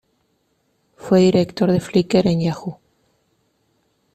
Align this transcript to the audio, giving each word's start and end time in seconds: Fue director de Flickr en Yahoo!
Fue 0.95 1.19
director 1.19 1.71
de 1.71 1.79
Flickr 1.79 2.25
en 2.25 2.39
Yahoo! 2.41 2.79